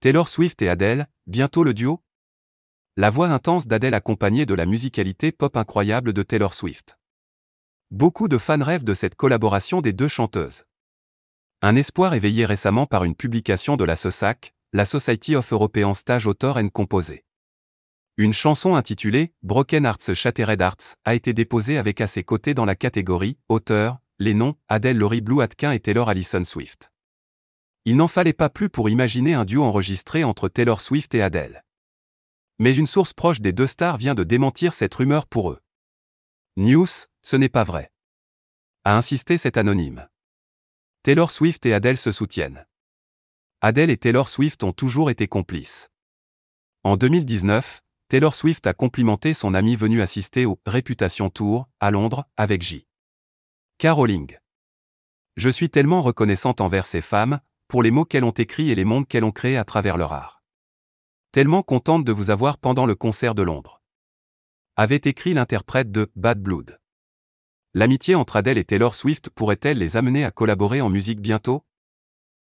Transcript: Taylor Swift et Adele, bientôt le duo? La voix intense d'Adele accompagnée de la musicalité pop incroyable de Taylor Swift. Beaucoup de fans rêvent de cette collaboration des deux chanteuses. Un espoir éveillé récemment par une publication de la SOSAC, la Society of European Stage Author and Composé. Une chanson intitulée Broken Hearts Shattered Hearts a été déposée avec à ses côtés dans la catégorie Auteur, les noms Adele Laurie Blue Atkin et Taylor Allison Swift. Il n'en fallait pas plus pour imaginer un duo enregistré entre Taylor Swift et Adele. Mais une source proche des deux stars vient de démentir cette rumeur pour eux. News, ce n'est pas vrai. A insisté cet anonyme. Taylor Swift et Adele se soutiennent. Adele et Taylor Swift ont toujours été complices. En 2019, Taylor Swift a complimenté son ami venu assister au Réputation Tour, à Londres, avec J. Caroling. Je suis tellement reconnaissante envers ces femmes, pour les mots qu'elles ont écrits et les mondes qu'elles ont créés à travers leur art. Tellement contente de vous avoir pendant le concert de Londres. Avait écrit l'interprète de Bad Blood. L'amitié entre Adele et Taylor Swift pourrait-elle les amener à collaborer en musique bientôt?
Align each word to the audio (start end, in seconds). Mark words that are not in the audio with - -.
Taylor 0.00 0.28
Swift 0.28 0.62
et 0.62 0.68
Adele, 0.68 1.08
bientôt 1.26 1.64
le 1.64 1.74
duo? 1.74 2.04
La 2.96 3.10
voix 3.10 3.30
intense 3.30 3.66
d'Adele 3.66 3.94
accompagnée 3.94 4.46
de 4.46 4.54
la 4.54 4.64
musicalité 4.64 5.32
pop 5.32 5.56
incroyable 5.56 6.12
de 6.12 6.22
Taylor 6.22 6.54
Swift. 6.54 6.96
Beaucoup 7.90 8.28
de 8.28 8.38
fans 8.38 8.62
rêvent 8.62 8.84
de 8.84 8.94
cette 8.94 9.16
collaboration 9.16 9.80
des 9.80 9.92
deux 9.92 10.06
chanteuses. 10.06 10.66
Un 11.62 11.74
espoir 11.74 12.14
éveillé 12.14 12.44
récemment 12.44 12.86
par 12.86 13.02
une 13.02 13.16
publication 13.16 13.76
de 13.76 13.82
la 13.82 13.96
SOSAC, 13.96 14.54
la 14.72 14.84
Society 14.84 15.34
of 15.34 15.52
European 15.52 15.94
Stage 15.94 16.28
Author 16.28 16.58
and 16.58 16.68
Composé. 16.68 17.24
Une 18.18 18.32
chanson 18.32 18.76
intitulée 18.76 19.32
Broken 19.42 19.84
Hearts 19.84 20.14
Shattered 20.14 20.60
Hearts 20.60 20.94
a 21.04 21.16
été 21.16 21.32
déposée 21.32 21.76
avec 21.76 22.00
à 22.00 22.06
ses 22.06 22.22
côtés 22.22 22.54
dans 22.54 22.64
la 22.64 22.76
catégorie 22.76 23.36
Auteur, 23.48 23.98
les 24.20 24.34
noms 24.34 24.54
Adele 24.68 24.98
Laurie 24.98 25.22
Blue 25.22 25.42
Atkin 25.42 25.72
et 25.72 25.80
Taylor 25.80 26.08
Allison 26.08 26.44
Swift. 26.44 26.92
Il 27.88 27.96
n'en 27.96 28.06
fallait 28.06 28.34
pas 28.34 28.50
plus 28.50 28.68
pour 28.68 28.90
imaginer 28.90 29.32
un 29.32 29.46
duo 29.46 29.64
enregistré 29.64 30.22
entre 30.22 30.50
Taylor 30.50 30.82
Swift 30.82 31.14
et 31.14 31.22
Adele. 31.22 31.64
Mais 32.58 32.76
une 32.76 32.86
source 32.86 33.14
proche 33.14 33.40
des 33.40 33.54
deux 33.54 33.66
stars 33.66 33.96
vient 33.96 34.14
de 34.14 34.24
démentir 34.24 34.74
cette 34.74 34.94
rumeur 34.94 35.26
pour 35.26 35.52
eux. 35.52 35.62
News, 36.58 36.86
ce 37.22 37.36
n'est 37.36 37.48
pas 37.48 37.64
vrai. 37.64 37.90
A 38.84 38.94
insisté 38.94 39.38
cet 39.38 39.56
anonyme. 39.56 40.06
Taylor 41.02 41.30
Swift 41.30 41.64
et 41.64 41.72
Adele 41.72 41.96
se 41.96 42.12
soutiennent. 42.12 42.66
Adele 43.62 43.88
et 43.88 43.96
Taylor 43.96 44.28
Swift 44.28 44.62
ont 44.64 44.74
toujours 44.74 45.08
été 45.08 45.26
complices. 45.26 45.88
En 46.84 46.98
2019, 46.98 47.80
Taylor 48.08 48.34
Swift 48.34 48.66
a 48.66 48.74
complimenté 48.74 49.32
son 49.32 49.54
ami 49.54 49.76
venu 49.76 50.02
assister 50.02 50.44
au 50.44 50.60
Réputation 50.66 51.30
Tour, 51.30 51.70
à 51.80 51.90
Londres, 51.90 52.26
avec 52.36 52.60
J. 52.60 52.86
Caroling. 53.78 54.36
Je 55.38 55.48
suis 55.48 55.70
tellement 55.70 56.02
reconnaissante 56.02 56.60
envers 56.60 56.84
ces 56.84 57.00
femmes, 57.00 57.40
pour 57.68 57.82
les 57.82 57.90
mots 57.90 58.06
qu'elles 58.06 58.24
ont 58.24 58.30
écrits 58.30 58.70
et 58.70 58.74
les 58.74 58.84
mondes 58.84 59.06
qu'elles 59.06 59.24
ont 59.24 59.30
créés 59.30 59.58
à 59.58 59.64
travers 59.64 59.98
leur 59.98 60.12
art. 60.12 60.42
Tellement 61.32 61.62
contente 61.62 62.04
de 62.04 62.12
vous 62.12 62.30
avoir 62.30 62.56
pendant 62.56 62.86
le 62.86 62.94
concert 62.94 63.34
de 63.34 63.42
Londres. 63.42 63.82
Avait 64.76 64.96
écrit 65.04 65.34
l'interprète 65.34 65.92
de 65.92 66.10
Bad 66.16 66.40
Blood. 66.40 66.80
L'amitié 67.74 68.14
entre 68.14 68.36
Adele 68.36 68.56
et 68.56 68.64
Taylor 68.64 68.94
Swift 68.94 69.28
pourrait-elle 69.28 69.78
les 69.78 69.98
amener 69.98 70.24
à 70.24 70.30
collaborer 70.30 70.80
en 70.80 70.88
musique 70.88 71.20
bientôt? 71.20 71.64